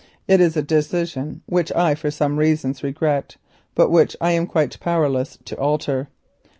It 0.27 0.41
is 0.41 0.57
a 0.57 0.63
decision 0.63 1.43
which 1.45 1.71
I 1.73 1.93
for 1.93 2.09
some 2.09 2.37
reasons 2.39 2.81
regret, 2.83 3.37
but 3.75 3.91
which 3.91 4.17
I 4.19 4.31
am 4.31 4.47
quite 4.47 4.79
powerless 4.79 5.37
to 5.45 5.55
alter. 5.59 6.07